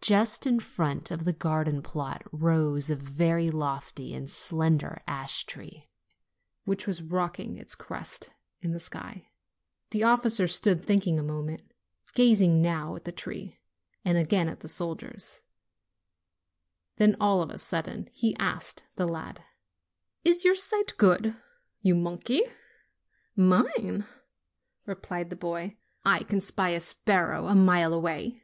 [0.00, 5.90] Just in front of the garden plot rose a very lofty and slender ash tree,
[6.64, 9.28] which was rocking its crest in the sky.
[9.90, 11.60] The officer stood thinking a mo ment,
[12.14, 13.58] gazing now at the tree,
[14.02, 15.42] and again at the soldiers;
[16.96, 19.42] then, all of a sudden, he asked the lad:
[20.24, 21.36] "Is your sight good,
[21.82, 24.06] you monkey?" LITTLE VIDETTE OF LOMBARDY 49 "Mine?"
[24.86, 25.76] replied the boy.
[26.02, 28.42] "I can spy a sparrow a mile away."